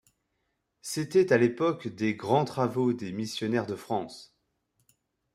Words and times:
C’était 0.81 1.31
à 1.31 1.37
l'époque 1.37 1.87
des 1.87 2.15
grands 2.15 2.43
travaux 2.43 2.91
des 2.91 3.11
missionnaires 3.11 3.67
de 3.67 3.75
France. 3.75 4.33